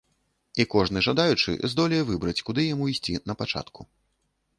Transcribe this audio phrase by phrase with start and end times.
[0.61, 3.87] І кожны жадаючы здолее выбраць, куды яму ісці на пачатку.